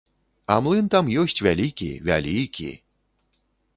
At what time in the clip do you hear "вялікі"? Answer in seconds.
1.47-1.91, 2.11-2.71